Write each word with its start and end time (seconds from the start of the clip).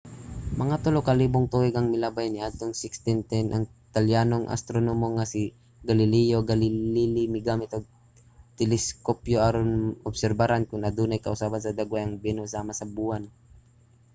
mga 0.61 0.75
tulo 0.83 0.99
ka 1.07 1.13
libong 1.21 1.47
tuig 1.53 1.75
ang 1.75 1.87
milabay 1.93 2.27
niadtong 2.29 2.73
1610 2.75 3.55
ang 3.55 3.63
italyanong 3.87 4.45
astronomo 4.55 5.07
nga 5.15 5.25
si 5.31 5.41
galileo 5.89 6.39
galilei 6.51 7.31
migamit 7.35 7.69
og 7.77 7.85
teleskopyo 8.59 9.37
aron 9.47 9.69
obserbaran 10.09 10.63
kon 10.69 10.83
adunay 10.89 11.19
kausaban 11.25 11.61
sa 11.63 11.75
dagway 11.77 12.01
ang 12.03 12.21
venus 12.25 12.51
sama 12.55 12.73
sa 12.79 12.89
buwan 12.95 13.23